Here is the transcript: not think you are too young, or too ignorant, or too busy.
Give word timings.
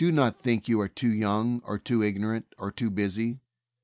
not 0.09 0.41
think 0.41 0.67
you 0.67 0.81
are 0.81 0.87
too 0.87 1.13
young, 1.13 1.61
or 1.63 1.77
too 1.77 2.01
ignorant, 2.01 2.55
or 2.57 2.71
too 2.71 2.89
busy. 2.89 3.39